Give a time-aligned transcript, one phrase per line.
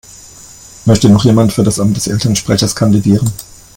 [0.85, 3.31] Möchte noch jemand für das Amt des Elternsprechers kandidieren?